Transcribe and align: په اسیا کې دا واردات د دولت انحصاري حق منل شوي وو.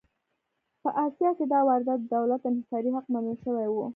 په 0.81 0.89
اسیا 1.05 1.29
کې 1.37 1.45
دا 1.53 1.59
واردات 1.67 1.99
د 2.03 2.07
دولت 2.15 2.41
انحصاري 2.49 2.89
حق 2.95 3.05
منل 3.13 3.35
شوي 3.45 3.67
وو. 3.69 3.85